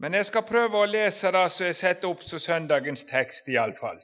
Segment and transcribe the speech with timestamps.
[0.00, 3.56] Men jag ska pröva att läsa det så jag sätter upp så söndagens text i
[3.56, 4.00] alla fall.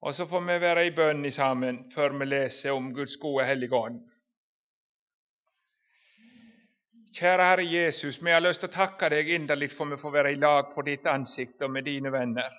[0.00, 3.76] Och så får vi vara i bön sammen för vi läsa om Guds gode hellige
[7.12, 10.30] Kära Herre Jesus, jag har lust att tacka dig innerligt för att vi får vara
[10.30, 12.52] i lag på ditt ansikte och med dina vänner.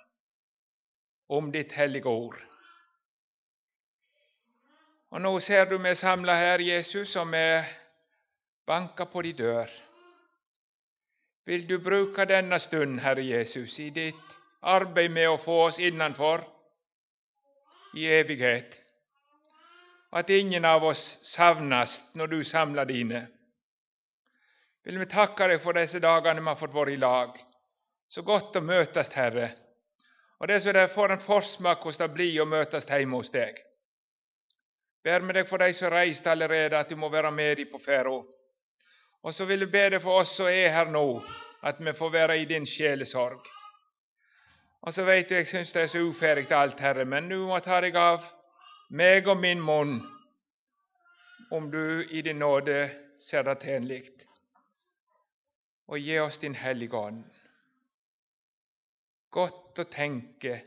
[1.27, 2.35] om ditt heliga ord.
[5.09, 7.65] Och nu ser du mig samla här Jesus, som är
[8.65, 9.86] banka på din dörr.
[11.47, 14.15] Vill du bruka denna stund, Herre Jesus, i ditt
[14.59, 16.43] arbete med att få oss innanför
[17.95, 18.73] i evighet?
[20.09, 23.21] Att ingen av oss savnas när du samlar dina.
[24.83, 27.37] Vill vi tacka dig för dessa dagar när man fått vara i lag.
[28.07, 29.51] Så gott att mötas, Herre.
[30.37, 33.53] Och det så det får en försmak hos att blir och mötas hemma hos dig.
[35.03, 37.79] Ber med dig för dig som reiste allerede, att du må vara med dig på
[37.79, 38.23] ferda.
[39.21, 41.21] Och så vill du be för oss som är här nu,
[41.59, 43.37] att vi får vara i din själsorg.
[44.79, 47.59] Och så vet du, jag syns det är så ofärdigt allt, Herre, men nu må
[47.59, 48.21] ta dig av
[48.89, 50.01] mig och min mun,
[51.49, 52.91] om du i din nåde
[53.29, 54.11] ser det tjenlig.
[55.85, 57.23] Och ge oss din Hellige
[59.29, 60.59] Gott att å tala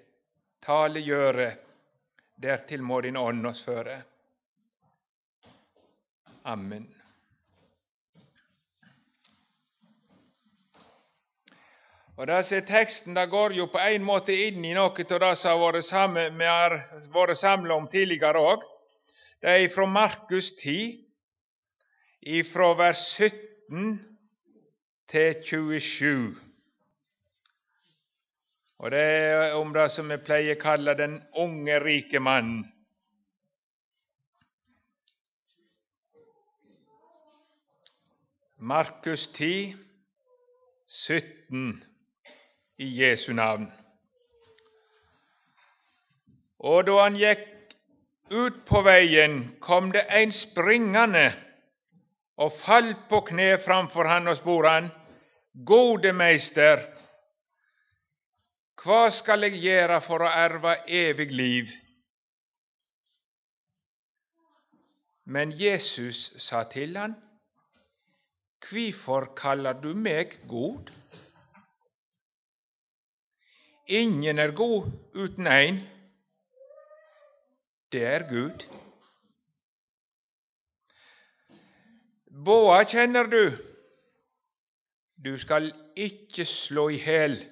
[0.61, 1.57] tale, gjøre,
[2.37, 4.03] därtill må din ande oss före.
[6.43, 7.00] Amen.
[12.21, 15.21] Og det som er Teksten det går jo på en måte inn i noe av
[15.23, 16.75] det som har vært sammen, vi har
[17.15, 18.67] vært samla om tidligere òg.
[19.41, 21.01] Det er fra Markus 10,
[22.53, 23.97] fra vers 17
[25.09, 26.37] til 27.
[28.85, 32.67] Og det er om det som vi pleier å kalle den unge, rike mannen.
[38.61, 39.73] Markus 10,
[41.09, 41.90] 17
[42.81, 43.73] i Jesu namn.
[46.57, 47.39] Och då han gick
[48.31, 51.35] ut på vägen kom det en springande
[52.35, 54.89] och föll på knä framför han och sporan.
[55.53, 56.95] Gode meister,
[58.85, 61.69] vad skall jag göra för att ärva evig liv?
[65.25, 67.15] Men Jesus sa till han,
[68.61, 70.91] Kvifor kallar du mig, god?
[73.91, 75.81] Ingen är god uten en.
[77.89, 78.65] Det är Gud.
[82.27, 83.77] Båa känner du.
[85.15, 87.49] Du skall icke slå i.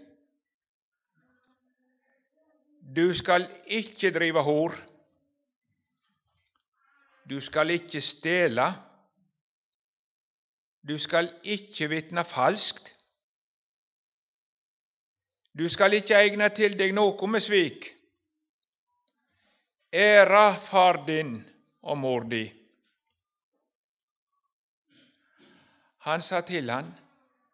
[2.80, 4.84] Du skall icke driva hor.
[7.24, 8.74] Du skall icke stela.
[10.80, 12.97] Du skall icke vittna falskt.
[15.52, 17.94] Du skal ikke ägna til deg något med svik.
[19.92, 21.40] Æra far din
[21.82, 22.44] og mor di.
[25.98, 26.92] Han sa til han,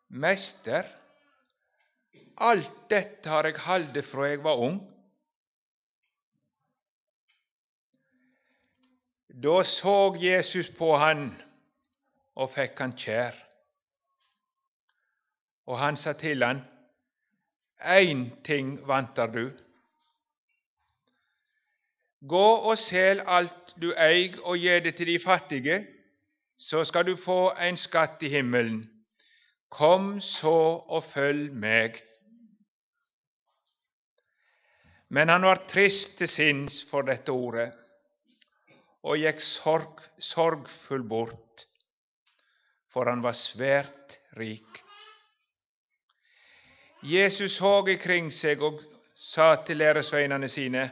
[0.08, 0.84] Mester,
[2.36, 4.90] alt dette har jag halde fra jeg var ung.
[9.28, 11.42] Då såg Jesus på han
[12.34, 13.34] og fick han kjær.
[15.66, 16.60] Og han sa til han,
[17.80, 19.50] Én ting vantar du.
[22.24, 25.86] Gå og sel alt du eig, og gi det til de fattige,
[26.58, 28.84] så skal du få en skatt i himmelen.
[29.68, 30.56] Kom så
[30.88, 31.98] og følg meg.
[35.10, 37.72] Men han var trist til sinns for dette ordet,
[39.04, 41.66] og gikk sorg, sorgfull bort,
[42.94, 44.83] for han var svært rik.
[47.04, 48.80] Jesus såg ikring sig och
[49.14, 50.88] sa till læresveinene sina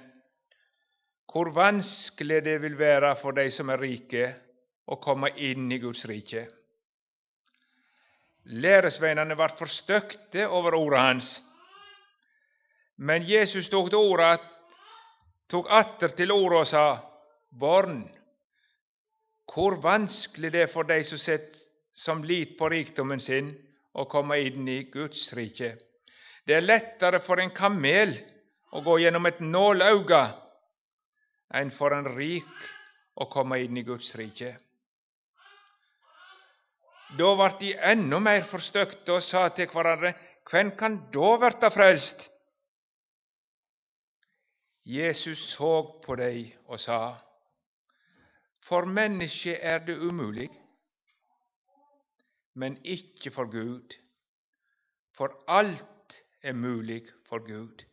[1.35, 4.35] Hur vanskligt det vill vara för dig som är rike,
[4.87, 6.49] att komma in i Guds rike.
[8.45, 11.43] Læresveinene var förstökte över ordet hans,
[12.97, 14.41] men Jesus tog til ordet,
[15.49, 16.99] tog atter till ordet och sa,
[17.51, 18.09] Barn,
[19.55, 21.57] hur vanskligt det är för dig som, sett,
[21.93, 25.77] som lit på rikdomen sin, att komma in i Guds rike.
[26.45, 28.21] Det är lättare för en kamel
[28.71, 30.35] att gå genom ett nålöga
[31.51, 32.45] än för en rik
[33.15, 34.57] att komma in i Guds rike.
[37.19, 40.15] Då vart de ännu mer förstökta och sa till varandra,
[40.53, 42.31] vem kan då vara frälst?
[44.85, 47.17] Jesus såg på dig och sa,
[48.63, 50.53] för människa är det omöjligt,
[52.53, 53.93] men icke för Gud
[55.17, 55.92] för allt
[56.43, 57.85] är möjlig för Gud.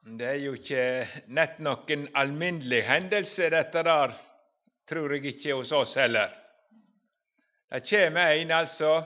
[0.00, 4.16] Det är ju inte nett någon allmänlig händelse detta där,
[4.88, 6.38] tror jag inte hos oss heller.
[7.68, 9.04] Det kommer en, alltså,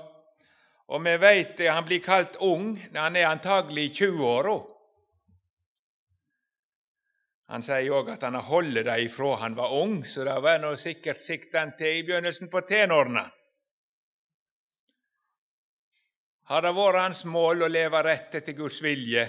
[0.87, 1.19] og vi
[1.69, 4.76] att han blir kallt ung, han är antagelig i 20-åra.
[7.47, 10.59] Han sier òg at han har hållit det ifra han var ung, så det var
[10.59, 13.29] nå sikkert sikta til i begynnelsen på tenårene.
[16.51, 19.29] Har det vært hans mål å leve rett etter Guds vilje,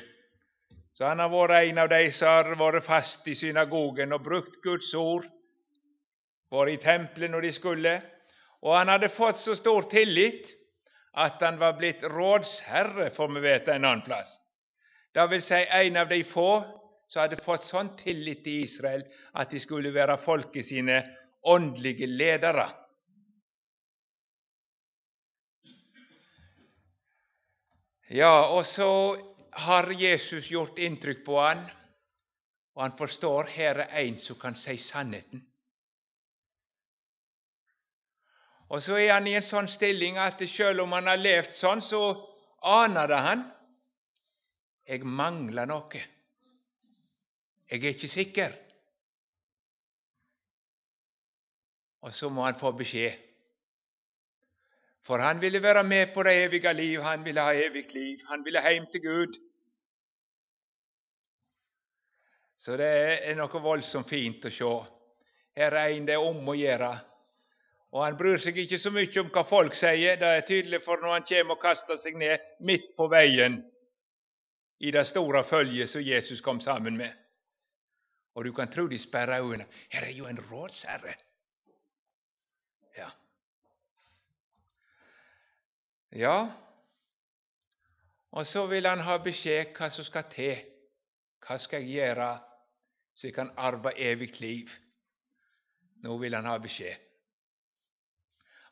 [0.98, 4.60] så han har vært en av de som har vært fast i synagogen og brukt
[4.66, 5.26] Guds ord,
[6.54, 7.96] vært i tempelet når de skulle,
[8.66, 10.50] og han hadde fått så stor tillit
[11.18, 14.30] at han var blitt rådsherre, får vi vite en annen plass.
[15.14, 16.52] Det vil si en av de få
[17.08, 19.06] så hadde fått sånn tillit til Israel
[19.40, 21.00] at de skulle være folket sine
[21.48, 22.68] åndelige ledere.
[28.10, 28.90] Ja, og så
[29.52, 31.66] har Jesus gjort inntrykk på han,
[32.76, 35.44] og han forstår her er en som kan si sannheten.
[38.68, 41.82] Og så er han i en sånn stilling at selv om han har levd sånn,
[41.88, 42.02] så
[42.64, 43.46] aner det han
[44.88, 46.04] jeg mangler noe.
[47.72, 48.52] Jeg er ikke sikker.
[52.02, 53.18] Og så må han få beskjed.
[55.08, 58.46] For han ville være med på det evige liv, han ville ha evig liv, han
[58.46, 59.38] ville hjem til Gud.
[62.60, 62.88] Så det
[63.30, 64.72] er noe voldsomt fint å se.
[65.56, 66.90] Her er en det er om å gjøre.
[67.96, 70.20] Og han bryr seg ikke så mye om hva folk sier.
[70.20, 73.62] Det er tydelig for når han kommer og kaster seg ned midt på veien
[74.84, 77.16] i det store følget som Jesus kom sammen med.
[78.38, 79.68] Och du kan tro de spärrar ögonen.
[79.90, 81.16] Här är ju en rådsherre.
[82.96, 83.12] Ja.
[86.10, 86.52] Ja,
[88.30, 89.68] Och så vill han ha besked.
[89.80, 90.58] Vad som ska till.
[91.50, 92.40] Vad ska jag göra
[93.14, 94.70] så jag kan arva evigt liv?
[96.04, 96.98] Nu vill han ha besked.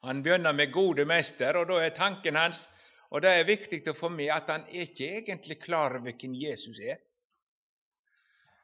[0.02, 2.70] Han börjar med 'gode mäster och då är tanken hans
[3.10, 6.36] Och Det är viktigt att få med att han inte ikke egentlig klar över vilken
[6.36, 7.05] Jesus är.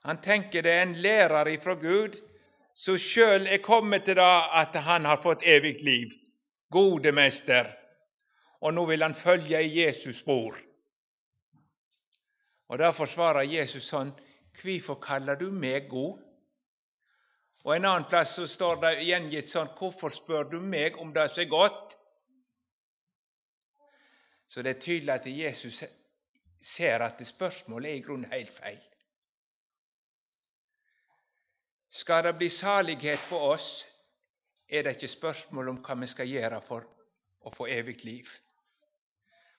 [0.04, 2.18] Han tenker det er en lærer ifra Gud
[2.76, 4.32] som sjøl er kommet til det
[4.62, 6.12] at han har fått evig liv.
[6.72, 7.68] Gode mester.
[8.62, 10.58] Og nå vil han følge i Jesus spor.
[12.72, 14.14] Og Derfor svarer Jesus sånn
[14.62, 16.20] Hvorfor kaller du meg god?
[17.64, 21.30] Og En annen plass så står det gjengitt sånn Hvorfor spør du meg om det
[21.34, 21.98] som er godt?
[24.52, 25.84] Så det er tydelig at Jesus
[26.76, 28.82] ser at spørsmålet er i grunnen helt feil.
[31.92, 33.86] Ska det bli salighet på oss,
[34.68, 36.86] är det inte spørsmål om hva vi skal gjøre for
[37.44, 38.30] å få evigt liv.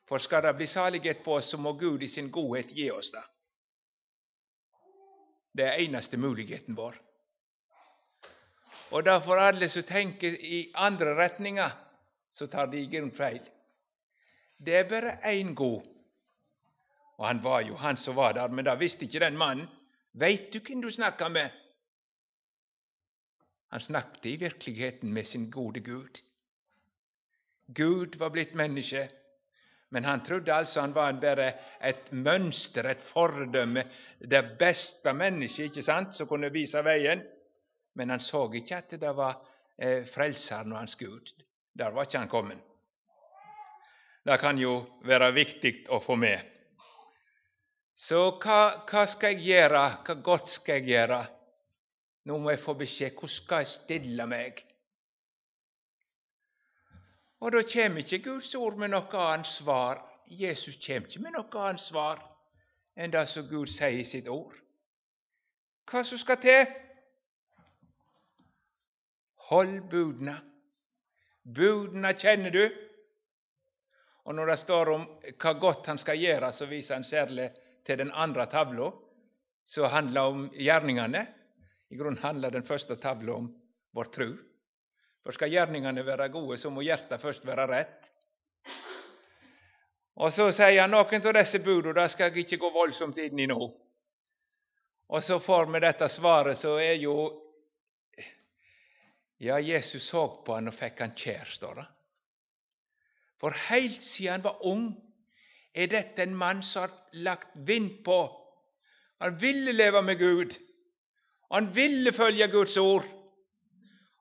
[0.08, 3.11] For skal det bli salighet på oss, så må Gud i sin godhet gi oss
[3.12, 3.23] det.
[5.52, 6.96] Det er eneste muligheten vår.
[8.93, 11.70] Og derfor alle som tenker i andre retninger,
[12.32, 13.11] så tar de i fel.
[13.11, 13.43] feil.
[14.56, 15.82] Det er bare én god.
[17.19, 19.69] Og han var jo han som var der, men det visste ikke den mannen.
[20.12, 21.50] Veit du hvem du snakker med?
[23.73, 26.19] Han snackade i verkligheten med sin gode Gud.
[27.67, 29.08] Gud var blitt människa,
[29.89, 33.85] men han trodde alltså han var bara ett mönster, ett föredöme,
[34.19, 37.23] det bästa mennesket inte sant, som kunde visa vägen.
[37.93, 39.35] Men han såg inte att det var
[39.77, 40.05] eh,
[40.73, 41.29] och hans Gud.
[41.73, 42.58] Där var inte han kommen.
[44.23, 46.41] Det kan ju vara viktigt att få med.
[47.94, 48.41] Så
[48.93, 51.27] vad ska jag göra, vad gott ska jag göra?
[52.24, 53.17] Nå må jeg få beskjed.
[53.19, 54.62] Hvordan skal jeg stille meg?
[57.43, 59.98] Og da kommer ikke Guds ord med noe annet svar.
[60.26, 62.22] Jesus kommer ikke med noe annet svar
[62.94, 64.55] enn det som Gud sier i sitt ord.
[65.91, 66.62] Hva som skal til?
[69.48, 70.36] Hold budene.
[71.43, 72.64] Budene kjenner du.
[74.24, 75.06] Og når det står om
[75.43, 77.50] hva godt han skal gjøre, så viser han særlig
[77.86, 78.93] til den andre tavla,
[79.67, 81.26] som handler om gjerningene.
[81.93, 84.37] I grund handlar den första tavlan om vår tro.
[85.22, 88.11] För ska gärningarna vara goda så må hjärtat först vara rätt.
[90.15, 93.81] Och så säger han någon av dessa budene, ska skal gå våldsamt in i nå.
[95.06, 97.31] Och så får vi detta svaret, så är ju,
[99.37, 101.87] Ja, Jesus såg på honom och fick han kär, står det.
[103.41, 104.96] För helt sedan han var ung,
[105.72, 108.46] är detta en man som har lagt vind på.
[109.19, 110.53] Han ville leva med Gud.
[111.53, 113.05] Han ville följa Guds ord.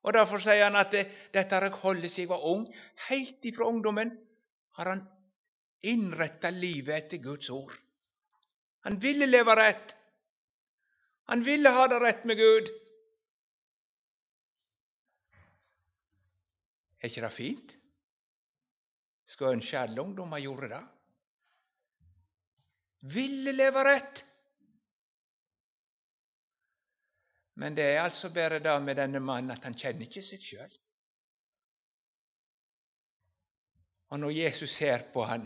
[0.02, 2.76] Och därför säger han att det, detta har hållit sig siden var ung.
[3.10, 4.28] Helt ifrån ungdomen
[4.72, 5.08] har han
[5.82, 7.74] inrättat livet efter Guds ord.
[8.80, 9.96] Han ville leva rätt.
[11.24, 12.68] Han ville ha det rätt med Gud.
[17.00, 17.72] Är inte det fint?
[19.26, 20.88] Skulle önska alla ungdomar gjorde det.
[23.00, 24.31] Ville leva rätt?
[27.62, 30.72] Men det er altså bare det med denne mannen at han kjenner ikke seg sjøl.
[34.12, 35.46] Og når Jesus ser på han,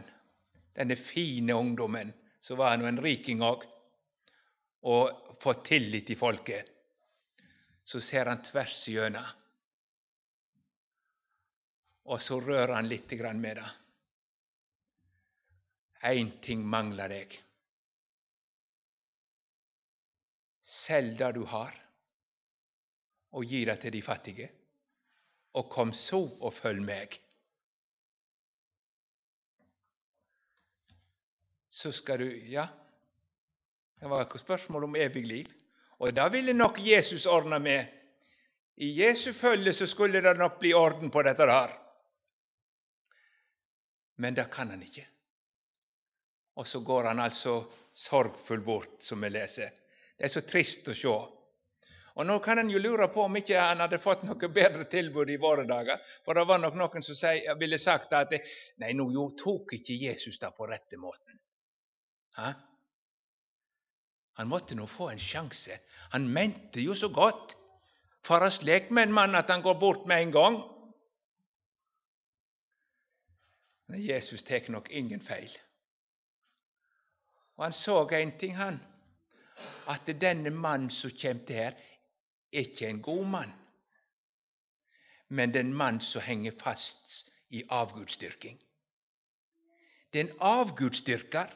[0.75, 3.67] denne fine ungdommen, så var han jo en riking òg,
[4.88, 6.72] og fått tillit i folket,
[7.84, 9.27] så ser han tvers igjennom.
[12.05, 13.69] Og så rører han litt med det.
[16.05, 17.41] Én ting mangler deg.
[20.86, 21.74] Selg det du har,
[23.36, 24.50] og gi det til de fattige,
[25.54, 27.20] og kom så og følg meg.
[31.70, 32.68] Så skal du Ja,
[34.00, 35.46] det var et spørsmål om evig liv.
[36.00, 37.86] Og det ville nok Jesus ordna med.
[38.77, 41.72] I Jesu følge så skulle det nok bli orden på dette her.
[44.18, 45.08] Men det kan han ikke.
[46.56, 47.63] Og så går han altså
[47.94, 49.70] sorgfull bort, som vi leser.
[50.18, 51.15] Det er så trist å se.
[52.15, 55.29] Och nu kan en ju lura på om inte han hade fått något bättre tillbud
[55.29, 56.00] i våra dagar.
[56.25, 57.15] För det var nog någon som
[57.60, 58.29] ville sagt att
[58.75, 61.39] ”nej, nå jo tok Jesus det på rette måten.
[62.36, 62.53] Ha?
[64.34, 65.69] Han måtte nog få en chans.
[66.10, 67.57] Han mente ju så gott.
[68.24, 70.63] Fara släkt med en man att han går bort med en gång.”
[73.88, 75.57] Men Jesus tog nog ingen fel.
[77.55, 78.79] Och han såg en ting, han.
[79.86, 81.75] att denne man som kom här
[82.55, 83.53] ikke en god mann.
[85.29, 88.62] Men den man mann som henger fast i avgudsdyrking.
[90.13, 91.51] Det er en avgudsdyrker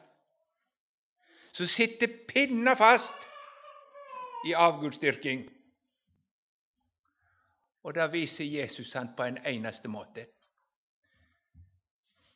[1.53, 3.27] som sitter pinna fast
[4.45, 5.49] i avgudsdyrking.
[7.83, 10.25] Og da viser Jesus han på en eneste måte.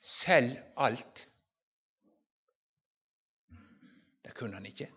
[0.01, 1.27] Selg alt.
[4.24, 4.89] Det kunne han ikke.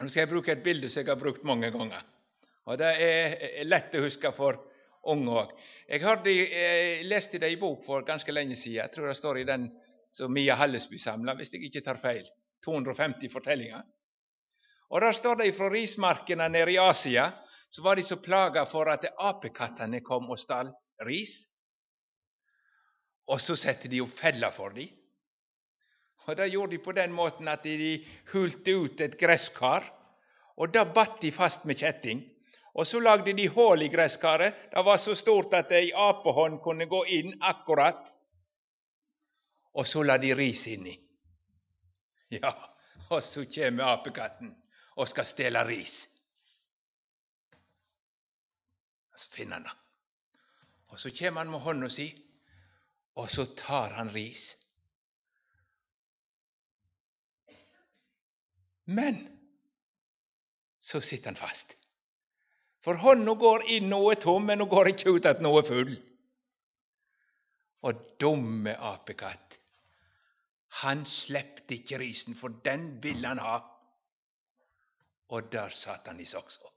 [0.00, 2.04] Nå skal jeg bruke et bilde som jeg har brukt mange ganger.
[2.70, 4.58] Og Det er eh, lett å huske for
[5.10, 5.54] unge òg.
[5.90, 8.84] Jeg, eh, jeg leste det i bok for ganske lenge siden.
[8.84, 9.66] Jeg tror det står i den
[10.14, 12.28] som Mia Hallesby samla, hvis jeg ikke tar feil.
[12.64, 13.82] 250 fortellinger.
[14.90, 17.30] Og Der står det fra rismarkene nede i Asia
[17.70, 20.72] så var de så plaga for at apekattene kom og stal
[21.06, 21.30] ris.
[23.30, 24.90] Og så setter de opp feller for dem.
[26.26, 29.86] Og Det gjorde de på den måten at de hulte ut et gresskar,
[30.56, 32.20] og da batt de fast med kjetting.
[32.72, 36.86] Och så lagde de hål i gräskaret, Det var så stort att ei apehånd kunde
[36.86, 38.12] gå in akkurat.
[39.72, 41.00] Och så la de ris inni.
[42.28, 42.76] Ja,
[43.08, 44.56] och så kommer apekatten
[44.94, 46.08] och ska ställa ris.
[49.12, 50.98] Alltså, så finner han det.
[50.98, 52.26] Så kommer han med hånda si
[53.14, 54.56] och så tar han ris.
[58.84, 59.38] Men
[60.78, 61.76] så sitter han fast.
[62.84, 65.92] For hånda går inn noe tom, men hun går ikke ut at noe full.
[67.84, 69.56] Og dumme apekatt,
[70.80, 73.58] han slepte ikke risen, for den ville han ha.
[75.30, 76.70] Og der satt han i saksa.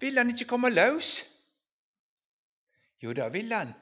[0.00, 1.08] Ville han ikke komme løs?
[3.02, 3.72] Jo, det ville han,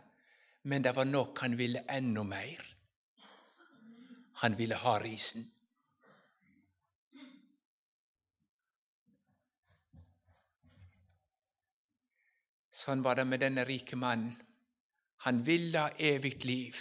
[0.63, 2.63] men det var nok han ville enda mer.
[4.43, 5.47] Han ville ha risen.
[12.87, 14.37] Han var det med denne rike man,
[15.17, 16.77] Han ville ha evigt liv,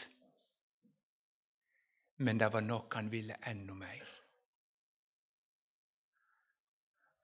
[2.17, 4.09] men det var något han ville ännu mer.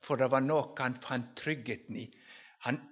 [0.03, 2.13] För det var något han fann tryggheten i.
[2.59, 2.89] Han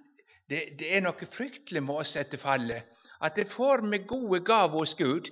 [0.48, 2.84] det, det är något fryktelig med oss etter fallet.
[3.18, 5.28] att det får med gode gaver hos Gud,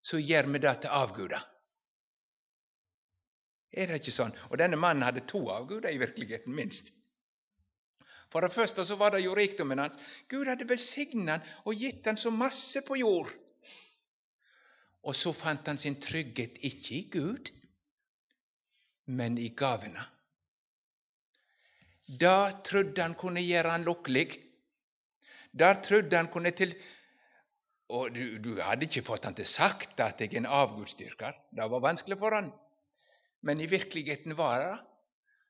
[0.00, 1.44] så ger vi det till avgudar.
[3.70, 4.32] Är det inte sånn?
[4.50, 6.84] Och denne mannen hade två avguder i verkligheten, minst.
[8.32, 9.92] För det första så var det ju rikdomen hans.
[10.28, 13.28] Gud hade välsignat och gett gitt han så massor på jord.
[15.00, 17.48] Och så fann han sin trygghet inte i Gud,
[19.04, 20.04] men i gavene.
[22.18, 24.44] Där trodde han kunde göra han lycklig.
[25.50, 26.74] Där trodde han kunde till,
[27.86, 31.34] och du, du hade inte fått han till sagt att det är en avgudsdyrkare.
[31.50, 32.52] Det var vanskligt för han.
[33.40, 34.78] Men i verkligheten var det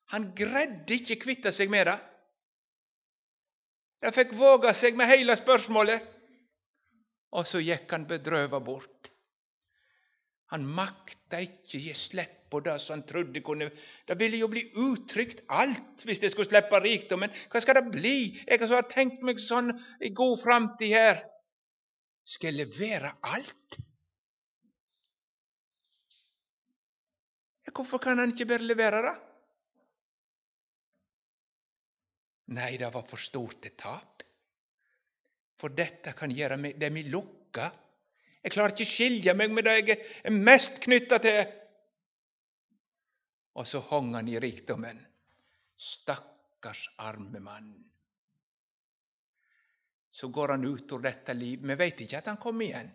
[0.04, 2.00] Han grädde inte kvitta sig med det.
[4.02, 6.04] De fikk våga seg med hele spørsmålet,
[7.34, 9.10] og så gikk han bedrøva bort.
[10.52, 13.66] Han makta inte gi slipp på det som han trodde kunne
[14.08, 17.34] Det ville jo bli utrygt alt hvis det skulle slippe rikdommen.
[17.52, 18.14] Hva skal det bli?
[18.46, 21.20] Jeg har tenkt meg sånn i god framtid her.
[22.24, 23.78] Skal jeg levere alt?
[27.78, 29.12] Hvorfor kan han ikke bare levere det?
[32.50, 34.22] Nej, det var för stort ett tap.
[35.56, 37.72] För detta kan göra mig, det i lucka.
[38.42, 39.90] Jeg klarer ikke å skilje mig, med det jag
[40.22, 41.44] är mest knytta till...
[43.52, 45.06] Och så hång han i rikdomen.
[45.76, 47.90] Stackars arme man.
[50.10, 51.62] Så går han ut ur detta liv.
[51.62, 52.90] men vet inte att han kom igen.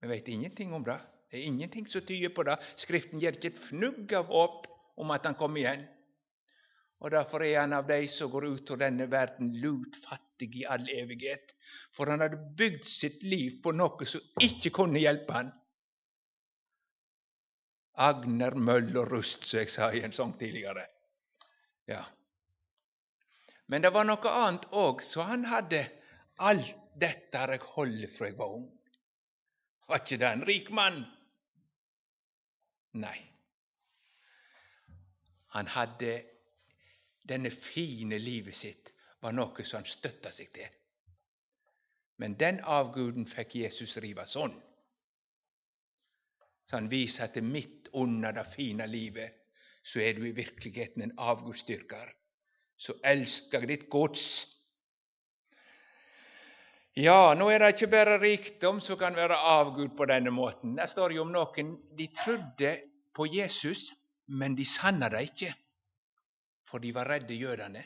[0.00, 1.00] Men vet ingenting om det.
[1.30, 2.58] Det är ingenting som tyder på det.
[2.76, 5.86] Skriften ger inte ett fnugg av hopp om att han kom igen
[7.00, 10.88] och därför är han av dig som går ut ur denna världen lutfattig i all
[10.88, 11.44] evighet.
[11.96, 15.50] för han hade byggt sitt liv på något som inte kunde hjälpa han.
[17.92, 20.86] Agner, Möll och rust, som jag sa i en sång tidigare.
[21.84, 22.04] Ja.
[23.66, 25.90] Men det var något annat också, så han hade
[26.36, 28.78] allt detta jag jeg holdt fra var ung.
[29.86, 31.04] Var det en rik man?
[32.92, 33.32] Nej.
[35.46, 36.39] Han hade
[37.30, 38.90] denne fine livet sitt
[39.22, 40.68] var noe som han støtta seg til.
[42.20, 44.52] Men den avguden fikk Jesus rive sånn.
[46.68, 49.38] Så han viser at midt under det fine livet
[49.90, 52.12] så er du i virkeligheten en avgudsdyrker.
[52.80, 54.22] Så elsker ditt gods.
[56.96, 60.76] Ja, nå er det ikke bare rikdom som kan være avgud på denne måten.
[60.76, 62.76] Det står jo om noen de trodde
[63.16, 63.80] på Jesus,
[64.28, 65.54] men de sanna det ikke
[66.70, 67.84] for de var redde jødene.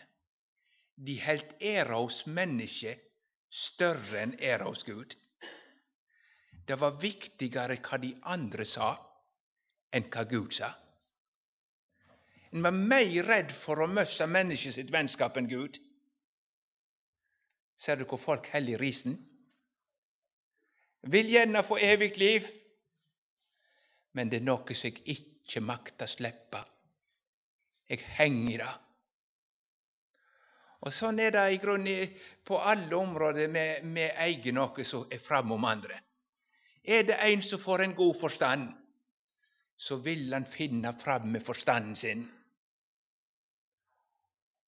[1.06, 3.00] De holdt æra hos mennesket
[3.50, 5.14] større enn æra hos Gud.
[6.68, 8.94] Det var viktigere hva de andre sa,
[9.92, 10.70] enn hva Gud sa.
[12.54, 15.80] En var mer redd for å miste mennesket sitt vennskap enn Gud.
[17.82, 19.16] Ser du hvor folk heller risen?
[21.10, 22.46] Vil gjerne få evig liv,
[24.14, 26.62] men det er noe som jeg ikke makter slippe
[27.88, 28.72] jeg henger i det.
[30.84, 35.64] Og Sånn er det i grunnen på alle områder vi eier noe som er framom
[35.64, 36.00] andre.
[36.84, 38.66] Er det en som får en god forstand,
[39.76, 42.26] så vil han finne fram med forstanden sin.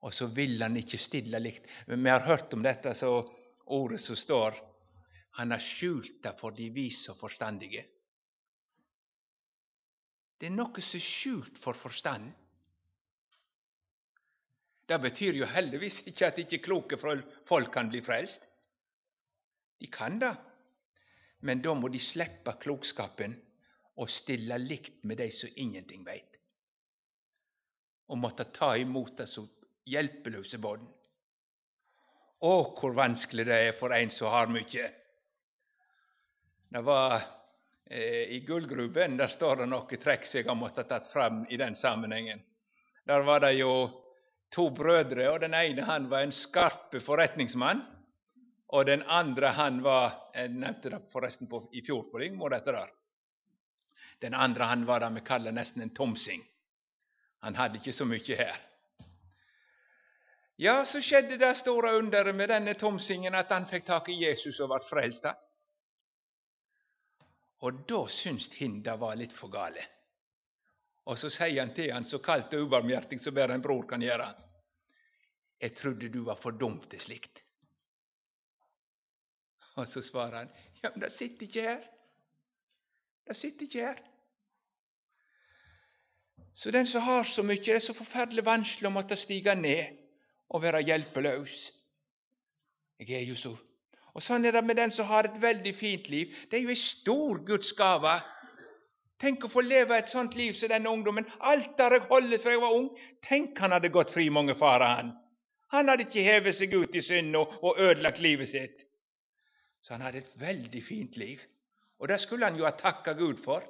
[0.08, 1.68] Og så vil han ikke stille likt.
[1.88, 3.12] Men Vi har hørt om dette så
[3.66, 4.62] ordet som står
[5.36, 7.84] Han har skjult det for de vise og forstandige.
[10.40, 12.32] Det er noe som er skjult for forstanden.
[14.86, 18.44] Det betyr jo heldigvis ikke at ikke kloke folk kan bli frelst.
[19.82, 20.36] De kan det,
[21.42, 23.36] men da må de slippe klokskapen
[24.02, 26.38] og stille likt med de som ingenting veit,
[28.08, 29.48] og måtte ta imot det som
[29.90, 30.86] hjelpeløse barn.
[32.46, 34.94] Å, hvor vanskelig det er for en som har mycket.
[36.70, 37.16] Det var
[37.88, 41.58] eh, I gullgruben der står det noe trekk som jeg har måttet tatt fram i
[41.58, 42.44] den sammenhengen.
[43.08, 43.72] Der var det jo
[44.50, 47.82] Två bröder, och den ene han var en skarp förrättningsman,
[48.68, 52.90] och den andre han var jag nämnde det förresten på, i fjor på Ringmo, dette.
[54.20, 56.44] Den andre han var där med Kalle nästan en tomsing.
[57.40, 58.58] Han hade inte så mycket här.
[60.56, 64.60] Ja, så skedde det stora under med denne tomsingen att han fick tag i Jesus
[64.60, 65.26] och ble frelst.
[67.60, 69.95] Och då syns hin det var lite för galet.
[71.06, 74.02] Och så säger han till honom, så kallt och obarmhärtigt som bara en bror kan
[74.02, 74.36] göra,
[75.58, 77.44] ”Jag trodde du var för dum till slikt.
[79.76, 80.50] Och så svarar han,
[80.82, 81.92] ja, men det sitter ikke här.
[83.26, 84.02] Det sitter ikke här.
[86.54, 89.98] Så den som har så mycket det är så förfärligt vanskelig å måtte stiga ned
[90.48, 91.72] och vara hjälplös.
[92.98, 93.58] Jag är ju så
[94.16, 96.36] Och sånn är det med den som har ett väldigt fint liv.
[96.50, 98.22] Det är ju en stor Guds gave.
[99.18, 102.60] Tänk att få leva ett sånt liv som den ungdomen, altare har för holdt fra
[102.60, 102.90] var ung.
[103.22, 105.12] Tänk han hade gått fri många fara han.
[105.68, 108.78] Han hade inte hevet sig ut i synd och, och ödelagt livet sitt.
[109.82, 111.42] Så han hade ett väldigt fint liv.
[111.98, 113.64] och det skulle han ju ha Gud för.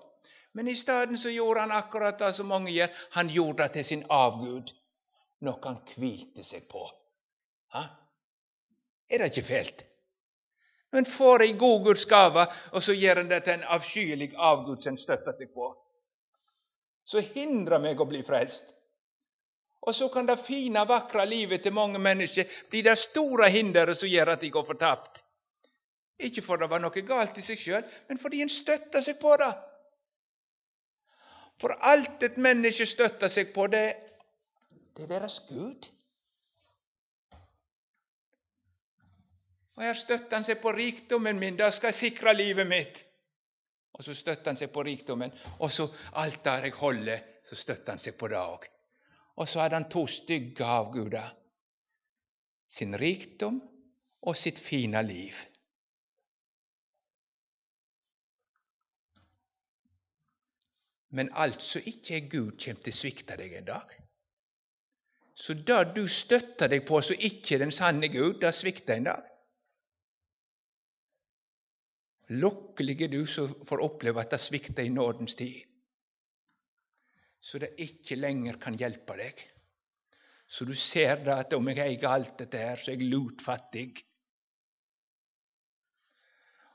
[0.51, 3.85] Men i staden så gjorde han akkurat det som många gör, Han gjorde det till
[3.85, 4.71] sin avgud,
[5.39, 6.91] Något han hvilte sig på.
[7.71, 7.85] Ha?
[9.07, 9.71] Är det inte fel?
[10.95, 14.83] Men får en god Guds gava och så ger den det till en avskylig avgud
[14.83, 15.75] som stöttar sig på,
[17.05, 18.63] så hindra mig att bli frälst.
[19.79, 24.07] Och så kan det fina, vackra livet till många människor bli det stora hindret som
[24.07, 25.23] gör att de går förtappt.
[26.17, 29.13] Inte för det var något galt i sig själv, men för att de stöttar sig
[29.13, 29.55] på det.
[31.61, 33.97] För allt ett människa stöttar sig på, det,
[34.95, 35.85] det är deras Gud.
[39.75, 43.05] Och här stöttar han sig på rikdomen min, där ska jag sikra livet mitt.
[43.91, 47.91] Och så stöttar han sig på rikdomen, och så allt där jag håller, så stöttar
[47.91, 48.59] han sig på dag.
[49.35, 51.33] Och så hade han två stygga avgudar.
[52.69, 53.61] Sin rikdom
[54.19, 55.33] och sitt fina liv.
[61.07, 63.91] Men alltså icke är Gud kjem till svikta dig en dag.
[65.33, 69.23] Så där du stöttar dig på så icke den sanne Gud, där sviktar en dag.
[72.27, 75.61] Lycklig är du som får oppleve at det svikter i nådens tid,
[77.41, 79.41] så det ikke lenger kan hjelpe deg.
[80.47, 83.89] Så du ser det at om jeg eier alt dette her, så er jeg lutfattig.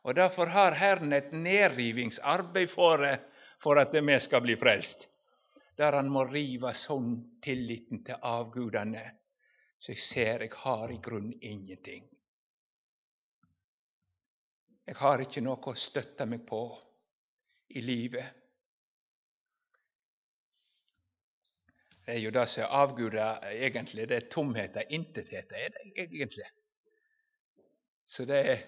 [0.07, 3.27] Og Derfor har Herren et nedrivingsarbeid for deg
[3.61, 5.07] for at vi skal bli frelst.
[5.77, 9.05] Der han må rive sånn tilliten til avgudene,
[9.81, 12.07] så jeg ser jeg har i grunn ingenting.
[14.91, 16.65] Jeg har ikke noe å støtte meg på
[17.79, 18.33] i livet.
[22.03, 24.09] Det er jo det som er avguder egentlig.
[24.11, 26.49] Det er tomheter, intethet er det egentlig.
[28.11, 28.65] Så det er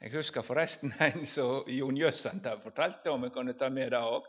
[0.00, 4.26] jeg husker forresten en som Jon Jøssand fortalte om, jeg kunne ta med det òg.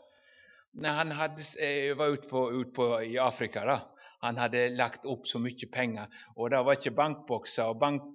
[0.84, 3.64] Han hadde, eh, var ute på, ut på, i Afrika.
[3.66, 3.80] da.
[4.22, 8.06] Han hadde lagt opp så mye penger, og det var ikke bankbokser og bank,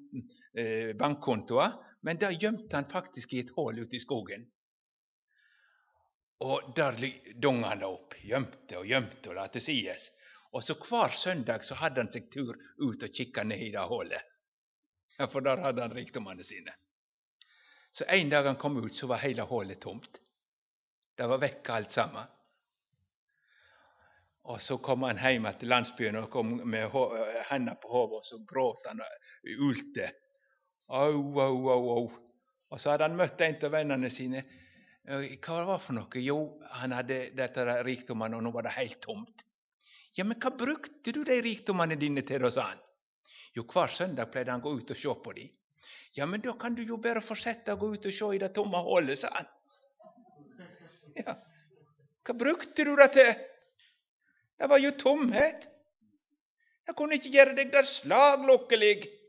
[0.55, 4.45] eh, bankkontoer, men där gjemte han faktisk i et hull ute i skogen.
[6.45, 6.99] Og der
[7.41, 10.03] dunga han upp, opp, gjemte og gjemte og la til sides.
[10.53, 13.87] Og så hver søndag så hadde han seg tur ut og kikka ned i det
[13.89, 14.21] hullet,
[15.31, 16.75] for der hadde han rikdommene sine.
[17.91, 20.21] Så en dag han kom ut, så var hele hullet tomt.
[21.17, 22.29] Det var vekk alt sammen.
[24.45, 26.91] Og Så kom han hjem til landsbyen og kom med
[27.49, 30.11] hendene eh, på hodet, og så gråt han og ulte.
[30.87, 32.11] Au, au, au, au.
[32.69, 34.41] Och så hade han mött en av sina.
[35.47, 36.15] Vad var det något?
[36.15, 39.45] Jo, han hade detta rikdommene, och nu var det helt tomt.
[40.11, 42.77] Ja, men vad brukte du de rikdomarna dina till då, sa han.
[43.53, 45.49] Jo, kvar söndag plädde han gå ut och se på dem.
[46.11, 48.77] Ja, men då kan du ju bara fortsätta gå ut och se i det tomma
[48.77, 49.45] hålet, sa han.
[51.25, 51.37] Ja.
[52.27, 53.33] vad brukte du det till?
[54.57, 55.67] Det var ju tomhet.
[56.85, 59.24] Jag kunde inte göra dig där slag lockelig.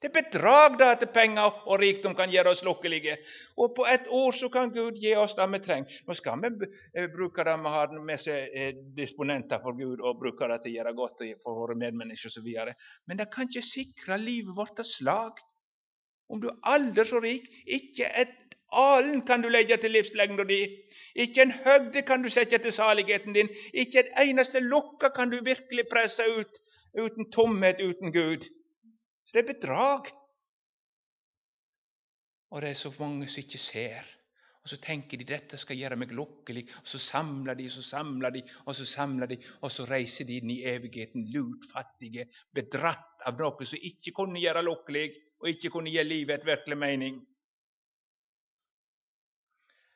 [0.00, 3.16] Det er bedrag pengar och rikdom kan ge oss lyckliga.
[3.56, 6.02] Och på ett år så kan Gud ge oss det vi trenger.
[6.06, 6.50] Nå ska vi
[7.08, 11.18] bruka det vi har med sig, disponenta disponenter for Gud, och bruka det göra gott
[11.18, 12.74] för våra medmänniskor och så vidare.
[13.06, 15.32] Men det kan inte sikre livet vårt slag.
[16.28, 18.38] Om du är alldeles så rik, inte ett
[18.70, 20.68] alen kan du legge till livslengda din.
[21.14, 23.48] Inte en högde kan du sätta till saligheten din.
[23.72, 26.52] Inte ett enaste locka kan du verkligen pressa ut
[26.94, 28.42] utan tomhet, utan Gud.
[29.28, 30.06] Så det är bedrag.
[32.48, 34.16] Och det är så många som inte ser.
[34.62, 36.70] Och så tänker de detta ska göra mig lycklig.
[36.74, 40.24] Och så samlar de, och så samlar de, och så samlar de, och så reser
[40.24, 45.68] de in i evigheten lutfattige, bedratt av något som inte kunde göra lycklig och inte
[45.68, 47.26] kunde ge livet verklig mening.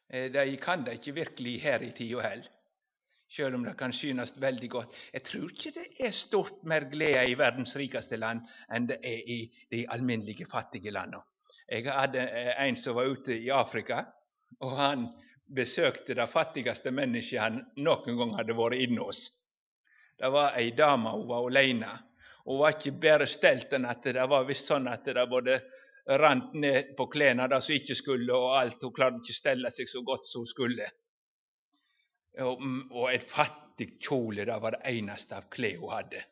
[0.08, 2.48] Eh, de kan det inte verkligen här i tid och hell,
[3.36, 4.96] selv om det kan synes veldig godt.
[5.12, 9.28] Jeg tror ikke det er stort mer glede i verdens rikeste land enn det er
[9.36, 9.38] i
[9.70, 11.22] de alminnelige fattige landene.
[11.68, 14.04] Jeg hadde eh, en som var ute i Afrika,
[14.60, 15.06] og han
[15.54, 19.20] besøkte det fattigste mennesket han noen gang hadde vært inne hos.
[20.18, 21.92] Det var ei dame, hun var alene.
[22.44, 25.60] Hun var ikke bedre stelt enn at det var visst sånn at det både
[26.20, 28.82] rant ned på klærne det som ikke skulle, og alt.
[28.82, 30.88] Hun klarte ikke å stelle seg så godt som hun skulle.
[32.38, 36.24] Mm, och ett fattigt fattig kjole det var det enaste av klær hon hade.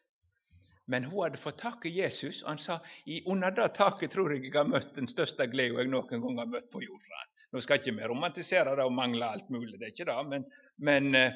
[0.87, 4.35] Men hon hade fått tag i Jesus, och han sa i under det taket tror
[4.35, 7.09] jag jag har mött den största glädje jag någon gång har mött på jorden.
[7.53, 10.45] Nu ska jag inte romantisera det och mangla allt möjligt, det är inte det, men,
[10.77, 11.33] men eh,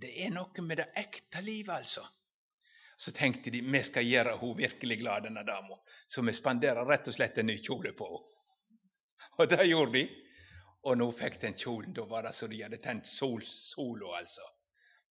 [0.00, 2.00] det är något med det äkta livet, alltså.
[2.96, 5.78] så tänkte de vi ska göra hon verkligen glad, denna dama.
[6.06, 8.18] Så vi spenderar rätt och slätt en ny kjole på henne.
[9.36, 10.08] Och det gjorde de.
[10.88, 11.92] Og nå fikk den kjolen.
[11.92, 14.46] Da var det så de hadde tent sol, solo, altså.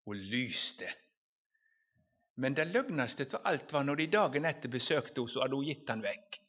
[0.08, 0.90] Hun lyste.
[2.38, 5.68] Men det løgneste av alt var når de dagen etter besøkte henne, så hadde hun
[5.68, 6.40] gitt den vekk.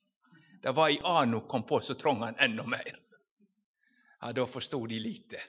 [0.63, 3.00] Det var i annen kom på, så trong han enda mer.
[4.22, 5.42] Ja, Da förstod de lite.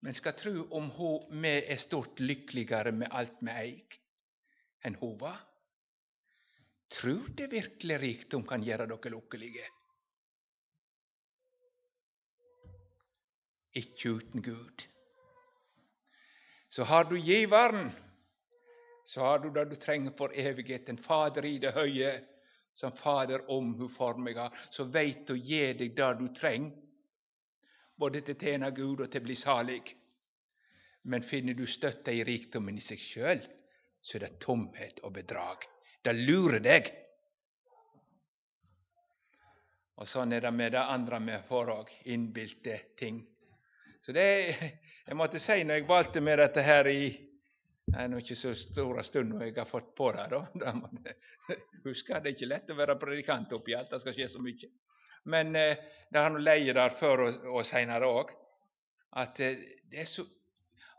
[0.00, 3.98] men skal tro om hun, vi er stort lykkeligere med alt vi eier,
[4.84, 5.42] enn hun var.
[6.96, 9.66] Tror det virkelig rikdom kan gjøre dere lykkelige?
[13.74, 14.86] Ikke uten Gud.
[16.70, 17.90] Så har du giveren,
[19.04, 20.98] så har du det du trenger for evigheten.
[20.98, 22.12] Fader i det høye,
[22.74, 26.76] som Fader omhuformiga, så veit å gi deg det du trenger,
[27.98, 29.82] både til å tjene Gud og til å bli salig.
[31.02, 33.42] Men finner du støtte i rikdommen i seg sjøl,
[34.00, 35.66] så er det tomhet og bedrag.
[36.02, 36.88] Det lurer deg.
[40.00, 43.20] Og sånn er det med det andre vi får òg, innbilte ting.
[44.00, 44.70] Så det är,
[45.06, 47.26] jag måste säga, när jag valde med dette här i
[47.92, 50.26] det är nog inte så stora stunder jag har fått på det.
[50.30, 50.46] da.
[50.54, 50.88] da må
[51.84, 54.70] Det är inte lätt att vara predikant uppe i allt, det ska ske så mycket.
[55.22, 55.76] Men eh,
[56.10, 58.30] det har nog leie där för og, og seinere òg.
[59.10, 59.56] At, eh,
[59.90, 60.24] det är så,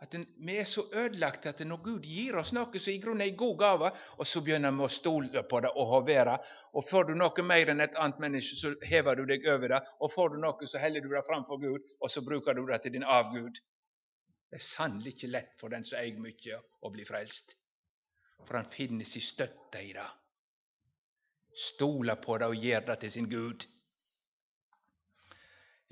[0.02, 3.22] at en, vi er så ødelagte at når Gud gir oss noe som i grunnen
[3.22, 6.40] er en god gave, og så begynner vi å stole på det og hovere,
[6.74, 9.82] og får du noe mer enn et annet menneske, så hever du deg over det,
[10.02, 12.82] og får du noe, så heller du det framfor Gud, og så bruker du det
[12.82, 13.62] til din avgud.
[14.50, 17.54] Det er sannelig ikke lett for den som eier mye, å bli frelst.
[18.42, 20.10] For han finner sin støtte i det.
[21.70, 23.70] Stoler på det og gjør det til sin Gud.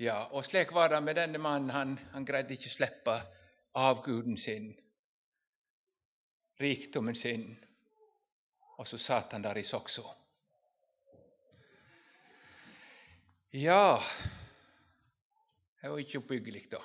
[0.02, 1.70] Ja, og slik var det med denne mannen.
[1.70, 3.20] Han, han greide ikke slippe
[3.72, 4.80] avguden sin,
[6.56, 7.64] rikdomen sin,
[8.76, 10.14] och så satan där i också.
[13.50, 14.04] Ja,
[15.80, 16.82] det var inte uppbyggligt då.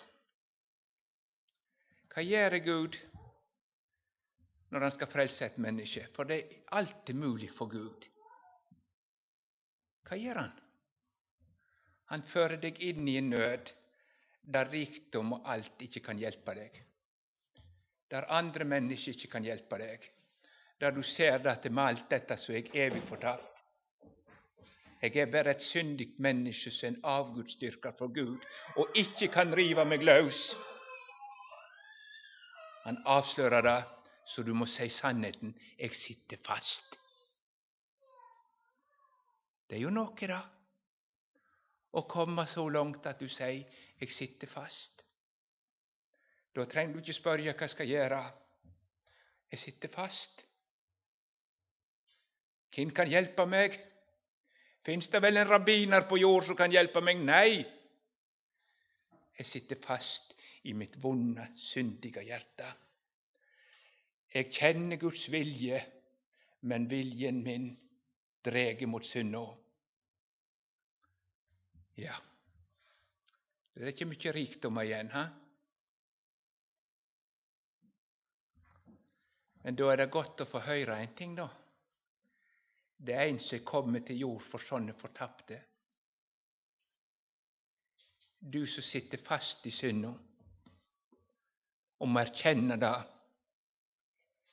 [2.16, 3.00] Vad gör Gud
[4.70, 6.08] när han ska frälsa ett människa?
[6.14, 8.06] För det är alltid möjligt för Gud.
[10.10, 10.52] Vad gör han?
[12.06, 13.72] Han för dig in i en nöd
[14.48, 16.86] där rikdom och allt inte kan hjälpa dig.
[18.08, 20.00] Där andra människor inte kan hjälpa dig,
[20.78, 23.64] där du ser att med allt detta så är jag evigt fortapt.
[25.00, 28.40] Jag är bara ett syndigt människa som en avgudsdyrker för Gud,
[28.76, 30.56] och inte kan riva mig lös.
[32.84, 33.84] Han avslöjar det,
[34.26, 35.54] så du måste säga sanningen.
[35.78, 37.00] Jag sitter fast.
[39.68, 40.40] Det är ju något då.
[41.92, 43.66] Och komma så långt att du säger
[44.06, 45.06] jag sitter fast'.
[46.52, 48.32] Då tränger du inte spörja vad jag ska göra.
[49.50, 50.46] Jag sitter fast.
[52.72, 53.92] Kin kan hjälpa mig?
[54.84, 57.16] Finns det väl en rabbiner på jord som kan hjälpa mig?
[57.16, 57.74] Nej!
[59.34, 62.74] Jag sitter fast i mitt vunna, syndiga hjärta.
[64.28, 65.86] Jag känner Guds vilje,
[66.60, 67.78] men viljen min
[68.42, 69.36] dräger mot synd.
[71.96, 72.16] Ja,
[73.80, 75.28] det är inte mycket rikdom igen, ha?
[79.54, 81.50] Men då är det gott att få höra en ting, då.
[82.98, 85.64] Det är en som er kommet jord för sådana förtappade.
[88.40, 90.20] Du som sitter fast i synden,
[91.98, 93.04] om erkänner det.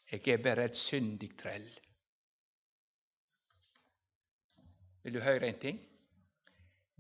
[0.04, 1.80] Jag är bara ett syndig träll.
[5.02, 5.91] Vill du höra en ting?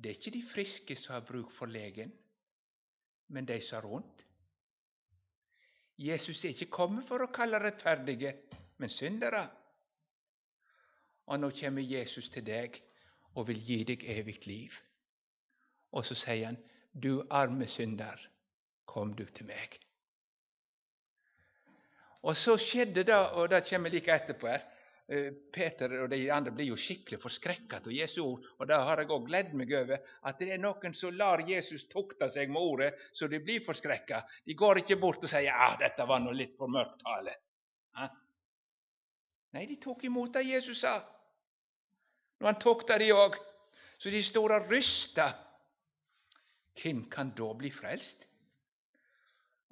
[0.02, 2.12] Det är inte de friske som har bruk för lägen,
[3.26, 4.22] men de som har ont.
[5.96, 8.36] Jesus är inte kommet för att kalla rettferdige,
[8.76, 9.48] men syndare.
[11.24, 12.82] Och nu kommer Jesus till dig
[13.34, 14.72] och vill ge dig evigt liv.
[15.90, 16.56] Och så säger han,
[16.92, 18.20] du arme syndare,
[18.84, 19.70] kom du till mig.
[22.20, 24.62] Och så skedde det, och det kommer lika efter på er.
[25.10, 29.02] Eh, Peter og de andre blir jo skikkelig forskrekka av Jesu ord, og det har
[29.02, 30.02] jeg òg gledd meg over.
[30.28, 34.22] At det er noen som lar Jesus tukte seg med ordet, så de blir forskrekka.
[34.46, 37.34] De går ikke bort og sier ja, «Ah, dette var nå litt for mørkt tale.
[37.98, 38.06] Ha?
[38.06, 38.18] Ah.
[39.52, 40.94] Nei, de tok imot det Jesus sa.
[42.40, 43.36] Når han tukta de òg.
[44.00, 45.34] Så de står og ryster.
[46.80, 48.24] Hvem kan da bli frelst?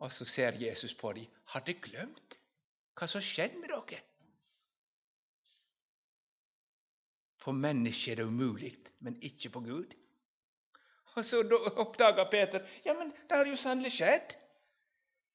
[0.04, 1.26] Og så ser Jesus på dem.
[1.54, 2.36] Har de glemt
[2.94, 4.04] hva som skjedde med dere.
[7.40, 9.94] For mennesket er det umulig, men ikke for Gud.
[11.16, 11.40] Og Så
[11.76, 14.36] oppdaga Peter ja, men det har jo sannelig skjedd.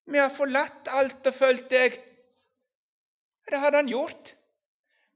[0.05, 1.97] Vi har forlatt alt og fulgt deg.
[3.49, 4.33] Det hadde han gjort.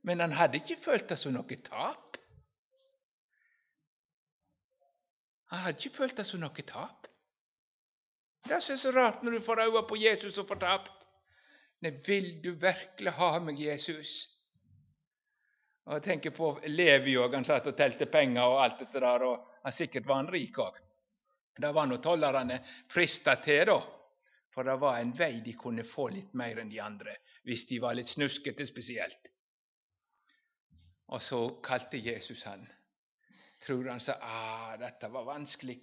[0.01, 2.17] Men han hadde ikke følt det som noe tap.
[5.49, 7.07] Han hadde ikke følt det som noe tap.
[8.47, 10.91] Det er så rart når du får øye på Jesus og fortapt.
[11.81, 14.09] Nei, vil du virkelig ha meg, Jesus?
[15.89, 17.33] Og Jeg tenker på Levi òg.
[17.33, 19.23] Han satt og telte penger og alt dette der.
[19.25, 20.75] og han Sikkert var han rik òg.
[21.57, 22.59] Det var nå tollerne
[22.93, 23.79] frista til, da.
[24.53, 27.79] For det var en vei de kunne få litt mer enn de andre, hvis de
[27.81, 29.29] var litt snuskete spesielt.
[31.09, 32.67] Og så kalte Jesus han.
[33.65, 35.79] Tror han sa ah, dette var vanskelig.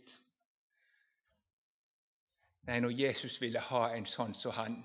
[2.67, 4.79] Nei, når Jesus ville ha en sånn som han,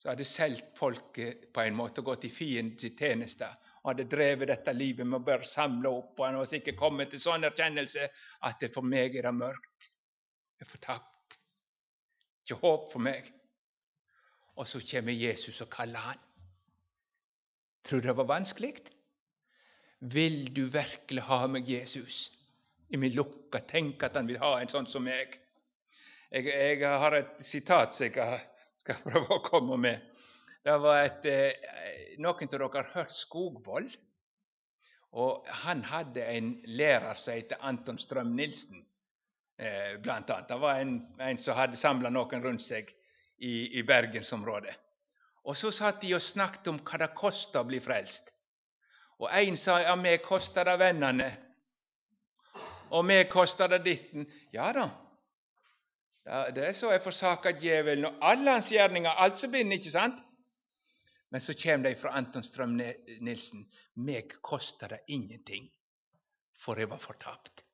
[0.00, 3.48] så hadde solgt folket eh, på en måte gått i fiendens tjeneste
[3.84, 7.10] hade hadde drevet detta livet med att börja samla upp och han har säkert kommit
[7.10, 8.08] till sån erkännelse
[8.40, 9.90] att det mig är mörkt,
[10.58, 11.38] det är Jeg er fortapt.
[12.44, 13.32] Ikke håp for meg.
[14.66, 16.18] Så kommer Jesus och kallar han.
[17.82, 18.90] Tror du det var vanskligt?
[19.98, 22.30] Vill du verkligen ha mig, Jesus?
[22.88, 23.60] I min lucka?
[23.68, 25.40] Tänk att han vill ha en sån som jag.
[26.30, 26.44] Jag,
[26.78, 28.40] jag har ett citat som jag
[28.76, 30.00] ska prova att komma med.
[30.64, 31.50] Det var ett eh,
[32.18, 33.90] Noen av dere har hørt Skogvold?
[35.12, 38.80] Og Han hadde en lærer som het Anton Strøm-Nilsen.
[39.58, 40.48] Eh, blant annet.
[40.48, 42.88] Det var en, en som hadde samla noen rundt seg
[43.36, 44.72] i, i bergensområdet.
[45.44, 48.32] Og Så satt de og snakket om hva det kostar å bli frelst.
[49.20, 51.30] Og En sa ja, meg kostar det vennene,
[52.88, 54.24] og meg kostar det ditten.
[54.52, 54.88] Ja da,
[56.56, 60.24] det er så jeg forsaka djevelen og alle hans gjerninger, alt som binder, ikke sant?
[61.34, 62.76] Men så kom det från Anton Ström
[63.20, 65.70] Nilsson, mig kostar det ingenting,
[66.56, 67.64] för det var förtappt.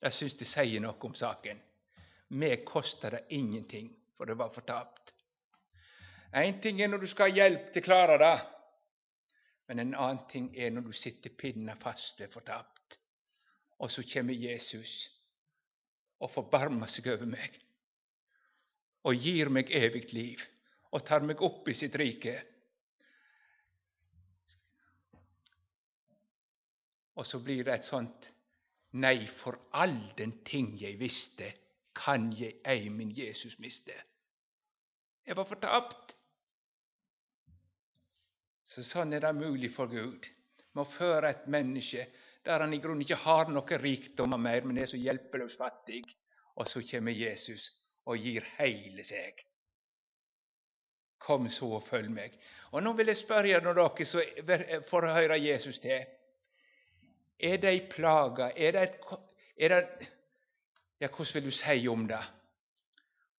[0.00, 1.58] Jag syns det säger något om saken.
[2.28, 5.14] mig kostar det ingenting, för det var förtappt.
[6.32, 8.46] En ting är när du ska ha hjälp till Klara det,
[9.66, 12.98] men en annan ting är när du sitter pinna fast och förtappt.
[13.76, 15.10] Och så kommer Jesus
[16.18, 17.52] och förbarmar sig över mig
[19.02, 20.40] och ger mig evigt liv
[20.96, 22.42] och tar mig upp i sitt rike.
[27.14, 28.32] Och så blir det ett sånt
[28.90, 31.52] nej, för all den ting jag visste,
[31.92, 33.92] kan jag ej min Jesus miste.
[35.24, 36.14] Jag var fortapt.
[38.64, 40.24] Så sån är det möjligt för Gud
[40.72, 42.06] Man å ett människa
[42.42, 46.04] där han i grunden inte har några rikdomar mer, men är så hjälplös fattig.
[46.54, 47.72] Och så kommer Jesus
[48.04, 49.55] och ger hela sig.
[51.26, 52.36] Kom så og følg meg.
[52.70, 56.04] Og Nå vil jeg spørre dere som eh, får høre Jesus til.
[57.38, 59.18] Er det ei plaga, Er det, et,
[59.58, 60.08] er det
[61.00, 62.22] Ja, hvordan vil du si om det?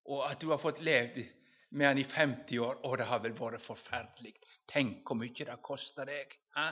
[0.05, 1.23] Og at du har fått levd
[1.69, 2.77] med han i 50 år.
[2.83, 4.35] Å, det har vel vært forferdelig.
[4.67, 6.35] Tenk hvor mye det koster deg.
[6.55, 6.67] Hæ?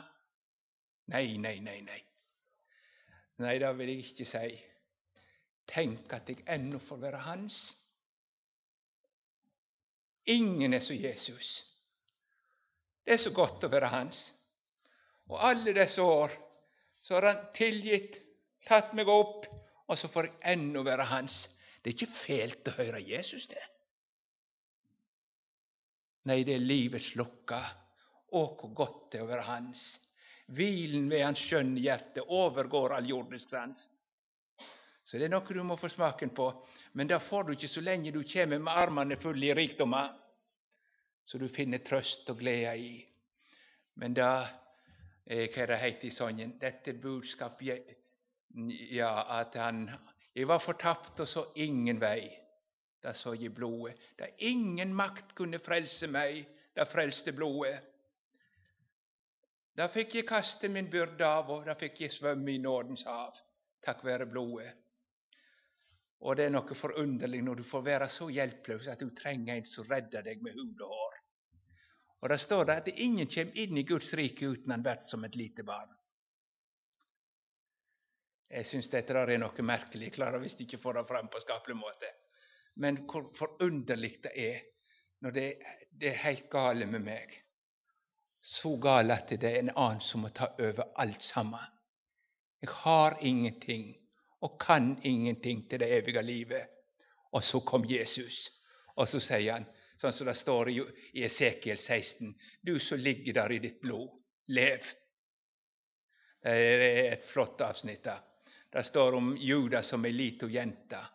[1.13, 2.01] Nei, nei, nei, nei.
[3.38, 4.62] Nei, det vil jeg ikke si.
[5.67, 7.58] Tenk at jeg ennå får være hans.
[10.26, 11.64] Ingen är som Jesus.
[13.04, 14.34] Det är så gott att vara hans.
[15.28, 16.32] Och alla dessa år
[17.02, 18.22] så har han tilgitt,
[18.66, 19.46] tagit mig upp
[19.86, 21.50] och så får jag ännu vara hans.
[21.82, 23.64] Det är inte fel att höra Jesus, det.
[26.24, 27.66] Nej, det är livets lucka.
[28.30, 30.00] Och gott godt det er hans.
[30.48, 33.90] Vilen vid hans skjønne övergår all jordisk sans.
[35.04, 36.68] Så det är något du må få smaken på.
[36.96, 40.14] Men det får du ikke så lenge du kommer med armene fulle i rikdommer,
[41.26, 42.94] så du finner trøst og glede i.
[43.96, 44.48] Men eh, det
[45.26, 47.88] Eh, hva det heter i sangen, dette budskapet
[48.94, 49.90] ja, at han
[50.36, 52.42] Jeg var fortapt og så ingen vei.
[53.02, 53.98] där så jag blodet.
[54.18, 57.80] Da ingen makt kunne frelse meg, där frelste blodet.
[59.78, 63.36] Da fikk jeg kaste min byrde av, og da fikk jeg svømme i nådens hav,
[63.86, 64.72] takk være blodet.
[66.26, 69.68] Og det er noe forunderlig når du får være så hjelpeløs at du trenger en
[69.70, 71.20] som redder deg med hud og hår.
[72.26, 75.26] Og det står det at ingen kommer inn i Guds rike uten han blir som
[75.28, 75.92] et lite barn.
[78.50, 80.10] Jeg syns dette der er noe merkelig.
[80.10, 82.10] Jeg klarer visst ikke å få det fram på skapelig måte.
[82.82, 84.64] Men hvor forunderlig det er
[85.22, 85.46] når det,
[85.92, 87.36] det er helt gale med meg.
[88.46, 91.70] Så gale at det er en annen som må ta over alt sammen.
[92.62, 93.94] Jeg har ingenting
[94.39, 96.70] och kan ingenting till det eviga livet.
[97.32, 98.51] Och så kom Jesus,
[98.95, 99.66] och så säger han
[100.12, 100.84] som det står i
[101.14, 102.36] Esekiel 16.
[102.62, 104.10] Du som ligger där i ditt blod,
[104.47, 104.80] lev.
[106.41, 108.03] Det är ett flott avsnitt.
[108.03, 108.20] där.
[108.70, 111.05] Där står om Judas som ei liten jänta.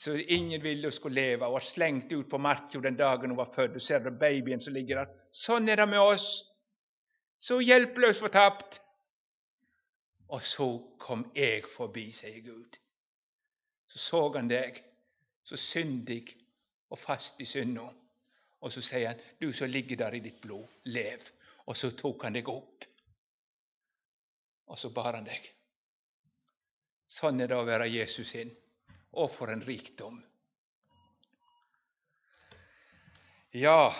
[0.00, 3.36] Så ingen ville du skulle leva och var slängt ut på markjorden den dagen hon
[3.36, 3.74] var född.
[3.74, 6.44] Du ser det babyen som ligger där, Sånn är det med oss.
[7.38, 8.80] Så hjälplös och tappt.
[10.30, 12.76] Och så kom jag förbi, säger Gud.
[13.86, 14.84] Så såg han dig,
[15.42, 16.36] så syndig
[16.88, 17.94] och fast i synda.
[18.58, 22.22] Och så säger han, 'Du som ligger där i ditt blod, lev.' Och så tog
[22.22, 22.84] han dig upp.
[24.64, 25.54] Och så bar han dig.
[27.06, 28.56] Sån är det att vara Jesus sin.
[29.10, 30.22] och för en rikdom!
[33.50, 33.96] Ja,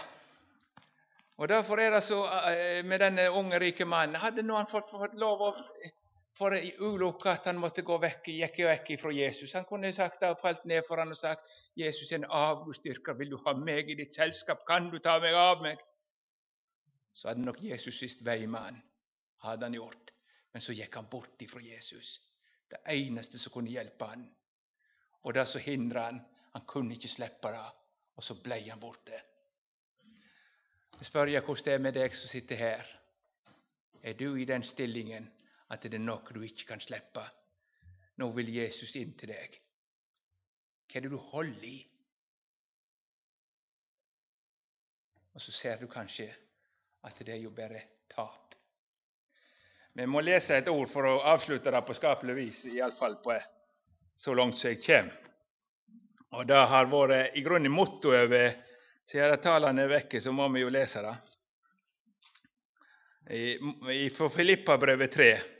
[1.36, 4.14] och därför är det så eh, med denne unge, rike mannen.
[4.14, 5.66] hade nå han fått, fått lov att
[6.40, 6.74] för ei
[7.24, 9.54] att han måste gå väck gikk väck ifrån Jesus.
[9.54, 11.42] Han kunde sagt att fallit ner för honom han sagt
[11.74, 14.66] Jesus en avgudstyrka, vill du ha mig i ditt sällskap.
[14.66, 15.76] Kan du ta mig av mig?
[17.12, 18.80] Så hade nog Jesus visst väjman,
[19.36, 19.74] hade han.
[19.74, 20.10] Gjort.
[20.52, 22.20] Men så gick han bort ifrån Jesus.
[22.68, 24.34] Det enaste som kunde hjälpa han.
[25.22, 26.20] Och där så hindrade han,
[26.52, 27.72] han kunde inte släppa det.
[28.14, 29.12] Och så blev han borta.
[30.98, 33.00] Jag spør jeg det är med dig som sitter här.
[34.02, 35.30] Är du i den stillingen
[35.70, 37.30] att det är något du inte kan släppa.
[38.14, 39.50] Nu vill Jesus in till dig.
[40.86, 41.86] Kan du hålla i?
[45.32, 46.34] Och så ser du kanske
[47.00, 48.54] att det är ju bara tap.
[49.92, 53.42] jag må läsa ett ord för att avsluta det på skapligt vis, i alla fall
[54.16, 55.12] så långt som jag kommer.
[56.30, 58.64] Och Det har varit i grunden mottoet över
[59.06, 61.16] siden talene er vekke, så må vi ju läsa det.
[63.92, 65.59] I, fra Filippabrevet 3.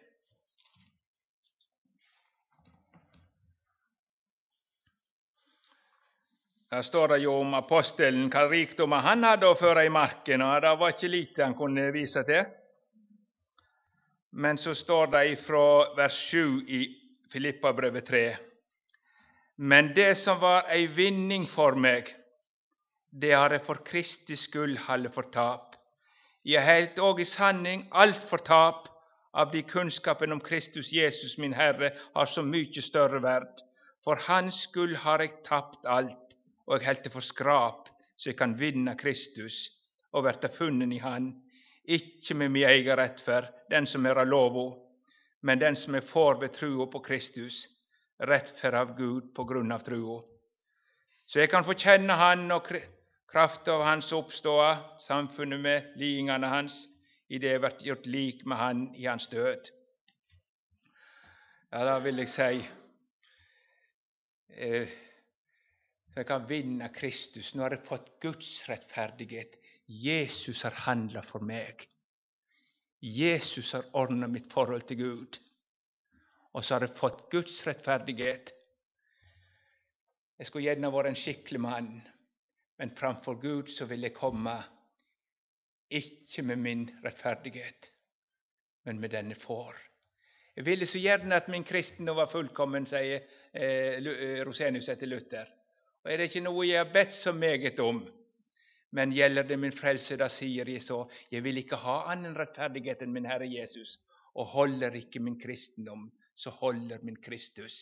[6.71, 10.43] Där står det ju om aposteln, vilka rikdomar han hade att föra i marken.
[10.43, 12.47] och Det var inte lite han kunde visa det.
[14.31, 16.97] Men så står det ifrån vers 7 i
[17.33, 18.37] Filippabrevet 3.
[19.57, 22.17] Men det som var en vinning för mig,
[23.11, 25.75] det har jag för Kristi skull hållit för tap.
[26.43, 28.89] Jag har helt och i sanning allt för tap,
[29.31, 33.49] av de kunskapen om Kristus Jesus min Herre har så mycket större värd.
[34.05, 36.30] För Hans skull har jag tappat allt
[36.71, 39.71] och jag held för skrap, så jag kan vinna Kristus
[40.11, 41.51] och värta funnen i Han,
[41.85, 44.27] icke med min egen rättfärd, den som är av
[45.41, 47.67] men den som är får vid tro på Kristus,
[48.19, 50.25] rettferd av Gud på grund av tro.
[51.27, 52.67] Så jag kan få känna Han och
[53.33, 56.87] kraft av Hans uppståa, samfundet med lingarna Hans,
[57.29, 59.69] i det jag vart gjort lik med Han i Hans död.”
[61.71, 62.65] Ja, det vill jag säga.
[64.49, 64.89] eh,
[66.13, 67.55] så jag kan vinna Kristus.
[67.55, 69.51] nu har jag fått Guds rättfärdighet.
[69.87, 71.77] Jesus har handlat för mig.
[73.01, 75.39] Jesus har ordnat mitt förhållande till Gud.
[76.53, 78.51] Och så har jag fått Guds rättfärdighet.
[80.37, 82.01] Jag skulle gärna vara en skicklig man,
[82.79, 84.65] men framför Gud så vill jag komma,
[85.89, 87.91] inte med min rättfärdighet,
[88.83, 89.77] men med den jag får.
[90.55, 95.60] Jag ville så gärna att min kristendom var fullkommen, säger eh, eh Rosenius till Luther.
[96.05, 98.01] Og er det ikke noe jeg har bedt så meget om?
[98.93, 103.05] Men gjelder det min frelse, da sier jeg så, jeg vil ikke ha annen rettferdighet
[103.05, 103.99] enn min Herre Jesus,
[104.35, 107.77] og holder ikke min kristendom, så holder min Kristus.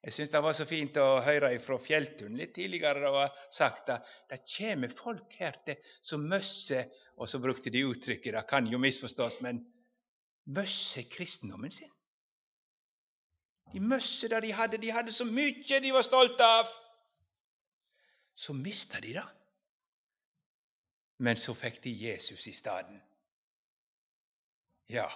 [0.00, 3.02] Jeg syns det var så fint å høre fra Fjelltun litt tidligere.
[3.04, 6.88] Det var sagt at det kommer folk her til som møsser
[7.20, 9.58] Og så brukte de uttrykket, det kan jo misforstås, men
[10.48, 11.90] møsser kristendommen sin.
[13.74, 14.78] De møsser det de hadde.
[14.80, 16.70] De hadde så mye de var stolte av
[18.40, 19.28] så mista de det.
[21.20, 23.00] Men så fikk de Jesus i stedet.
[24.88, 25.10] Ja,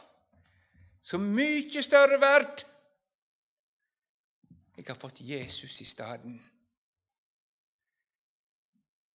[1.02, 2.66] så mycket større verdt!
[4.76, 6.34] Jeg har fått Jesus i stedet.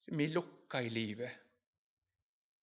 [0.06, 1.32] Vi lukka i livet.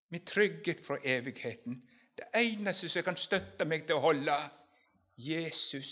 [0.09, 1.79] Med trygghet fra evigheten.
[2.17, 4.37] Det eneste som kan støtte meg til å holde
[5.17, 5.91] Jesus,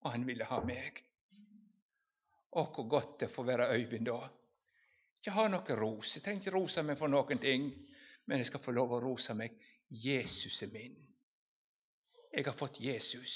[0.00, 1.02] og han ville ha meg.
[2.54, 4.22] Å, hvor godt det får være Øyvind da
[5.26, 7.70] jag har några rosor, Jeg trenger ikke rose meg for noen ting,
[8.28, 9.54] men jeg skal få lov å rose meg.
[9.88, 10.96] Jesus er min.
[12.32, 13.32] Jeg har fått Jesus.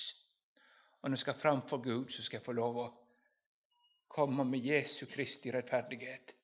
[1.00, 2.88] Og når jeg skal framför Gud, så skal jeg få lov å
[4.08, 6.34] komme med Jesu Kristi rettferdighet.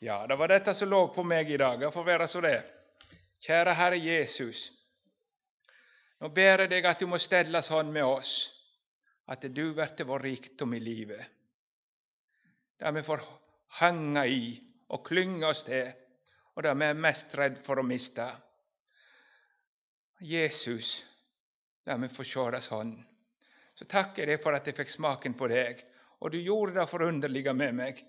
[0.00, 1.80] Ja, det var dette som lå på meg i dag.
[1.80, 2.58] Det får være så det.
[3.46, 4.60] Kjære Herre Jesus.
[6.20, 8.36] Nå ber jeg deg at du må stelle sånn med oss
[9.28, 11.24] at du blir vår rikdom i livet.
[12.78, 13.24] Der vi får
[13.68, 15.92] hänga i och klynga oss till
[16.54, 18.36] och de är mest rädd för att mista.
[20.20, 21.04] Jesus,
[21.84, 23.04] der vi får se.
[23.74, 25.84] Så tackar jeg för att at fick smaken på dig
[26.18, 28.04] och du gjorde det förunderliga med mig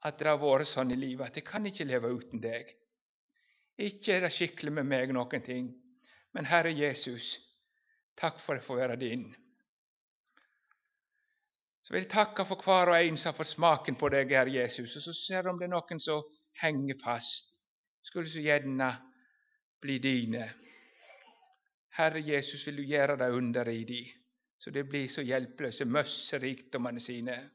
[0.00, 2.76] att dra vår son i livet att jag kan inte leva utan dig.
[3.76, 5.82] Icke är det skickligt med mig någonting,
[6.30, 7.38] men Herre Jesus,
[8.14, 9.36] tack för att få vara din.
[11.90, 14.96] Så vill tacka för kvar och og för smaken på dig, Herre Jesus.
[14.96, 16.22] och så ser du om det är noen som
[16.52, 17.60] hänger fast.
[18.02, 18.96] Skulle så gärna
[19.80, 20.50] bli dine.
[21.90, 24.16] Herre Jesus, vill du göra det under i dig,
[24.58, 27.50] så de blir så hjälplösa, møsser rikdommene sine,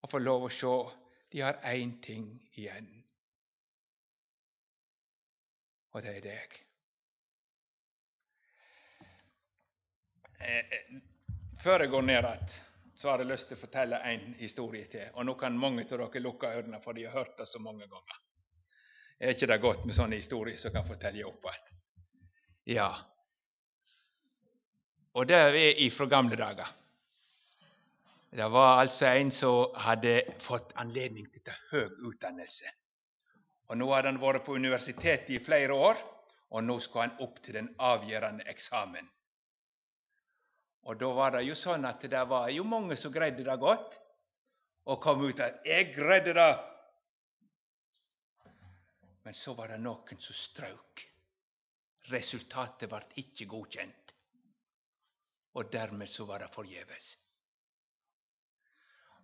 [0.00, 0.90] och få lov att se
[1.30, 3.04] De har en ting igen.
[5.90, 6.48] Och det är dig.
[10.38, 11.00] Eh, eh,
[12.96, 15.10] så har jeg lyst til å fortelle en historie til.
[15.14, 17.84] Og nå kan mange av dere lukke ørene, for de har hørt det så mange
[17.84, 18.22] ganger.
[19.20, 21.76] Er ikke det godt med sånne historier som kan fortelle opp igjen?
[22.76, 22.88] Ja.
[25.16, 26.72] Og det er ifra gamle dager.
[28.36, 32.72] Det var altså en som hadde fått anledning til å ta høy utdannelse.
[33.70, 36.00] Og Nå hadde han vært på universitetet i flere år,
[36.50, 39.08] og nå skulle han opp til den avgjørende eksamen.
[40.86, 44.00] Och då var det ju så att det var ju många som grädde det gott
[44.84, 46.58] och kom ut att jag grädde det'.
[49.22, 51.10] Men så var det någon som strök.
[52.00, 54.14] Resultatet var icke godkänt.
[55.52, 57.18] Och därmed så var det förgäves.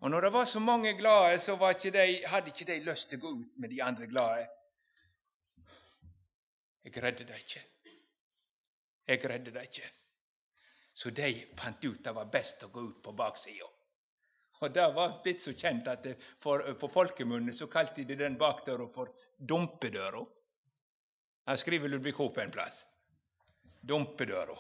[0.01, 3.21] Och när det var så många glada så ikke de, hade inte de lust att
[3.21, 4.47] gå ut med de andra glada.
[6.83, 7.63] Jag räddade dig inte.
[9.05, 10.02] Jag räddade dig inte.
[10.93, 13.67] Så de fant ut det var bäst att gå ut på baksida.
[14.61, 16.07] Och det var blitt så kjent at
[16.41, 20.21] for, på folkemunne så kalte de den bakdøra for dumpedøra.
[21.47, 22.85] Her skriver Ludvig Hope en plass.
[23.81, 24.59] Dumpedøra.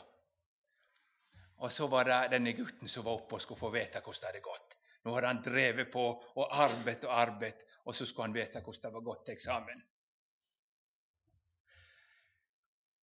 [1.62, 4.30] Og så var det denne gutten som var oppe og skulle få vite hvordan det
[4.32, 4.74] hadde gått.
[5.04, 6.02] Nå hadde han drevet på
[6.34, 9.86] og arbeidet og arbeidet, og så skulle han vite hvordan det var gått til eksamen.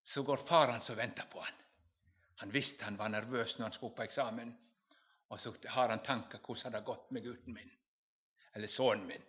[0.05, 1.64] Så går faran hans og venter på han.
[2.41, 4.59] Han visste han var nervös när han skulle på examen,
[5.28, 7.70] och så har han tankar hvordan det har gått med gutten min,
[8.53, 9.22] eller son min.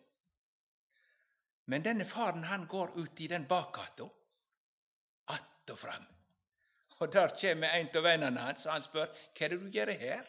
[1.65, 4.09] Men denne faren han går ut i den bakgata,
[5.25, 6.03] att och fram.
[6.97, 9.87] Och där kommer en av vännerna, hans, och han frågar, vad er det du gör
[9.87, 10.27] här?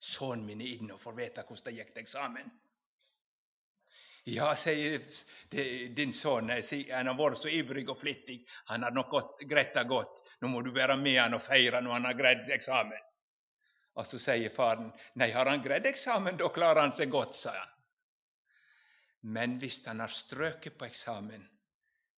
[0.00, 2.50] Sønnen min är inne och får veta hur det gick examen.
[4.24, 5.02] Ja, säger
[5.94, 6.50] din son,
[6.90, 10.62] han har varit så ivrig och flittig, han har nog gått, Greta gått, nu må
[10.62, 12.98] du vara med han och feire nu han har gräddexamen.
[13.92, 17.68] Och så säger fadern, nej har han gräddexamen då klarar han sig gott, sa han.
[19.20, 21.48] Men visst han har ströket på examen,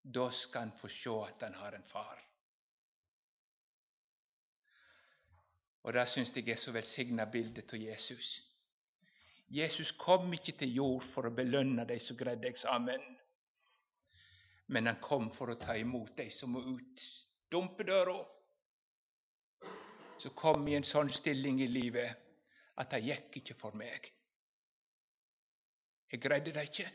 [0.01, 2.24] då ska han få se att han har en far.
[5.82, 8.41] Och där syns det så välsigna bildet av Jesus.
[9.47, 13.01] Jesus kom inte till jord för att belöna dig som gräddexamen,
[14.65, 17.01] men han kom för att ta emot dig som må ut
[17.51, 18.19] dumpedøra.
[20.21, 22.27] Så kom i en sånn stilling i livet
[22.81, 24.07] at det gikk ikke for meg.
[26.11, 26.89] Jeg greide det ikke.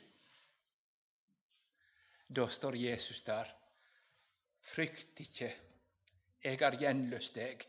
[2.28, 3.50] Da står Jesus der.
[4.74, 5.52] Frykt ikke,
[6.44, 7.62] jeg har gjenløst deg,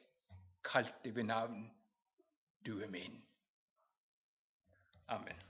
[0.66, 1.68] kalt deg ved navn.
[2.66, 3.22] Du er min.
[5.08, 5.47] Amen.